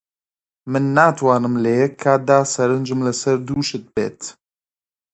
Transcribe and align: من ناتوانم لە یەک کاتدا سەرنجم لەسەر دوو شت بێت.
من 0.71 0.83
ناتوانم 0.95 1.55
لە 1.63 1.71
یەک 1.81 1.93
کاتدا 2.03 2.39
سەرنجم 2.53 2.99
لەسەر 3.07 3.35
دوو 3.47 3.61
شت 3.69 3.85
بێت. 3.95 4.19